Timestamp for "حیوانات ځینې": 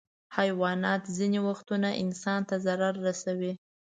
0.37-1.39